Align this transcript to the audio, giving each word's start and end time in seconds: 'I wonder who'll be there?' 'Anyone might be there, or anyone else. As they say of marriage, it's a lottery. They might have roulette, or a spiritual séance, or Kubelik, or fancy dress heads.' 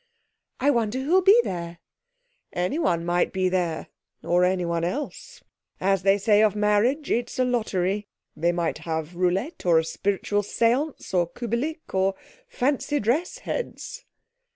'I 0.59 0.71
wonder 0.71 0.99
who'll 1.03 1.21
be 1.21 1.39
there?' 1.43 1.77
'Anyone 2.53 3.05
might 3.05 3.31
be 3.31 3.49
there, 3.49 3.89
or 4.23 4.43
anyone 4.45 4.83
else. 4.83 5.43
As 5.79 6.01
they 6.01 6.17
say 6.17 6.41
of 6.41 6.55
marriage, 6.55 7.11
it's 7.11 7.37
a 7.37 7.45
lottery. 7.45 8.07
They 8.35 8.51
might 8.51 8.79
have 8.79 9.15
roulette, 9.15 9.63
or 9.63 9.77
a 9.77 9.85
spiritual 9.85 10.41
séance, 10.41 11.13
or 11.13 11.27
Kubelik, 11.27 11.93
or 11.93 12.15
fancy 12.49 12.99
dress 12.99 13.37
heads.' 13.45 14.03